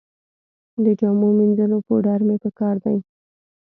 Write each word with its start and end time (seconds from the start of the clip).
د 0.83 0.85
جامو 0.99 1.29
مینځلو 1.37 1.77
پوډر 1.87 2.19
مې 2.27 2.35
په 2.43 2.49
کار 2.59 2.75
دي 2.85 2.97